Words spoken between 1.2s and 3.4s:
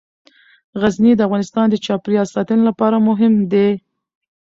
افغانستان د چاپیریال ساتنې لپاره مهم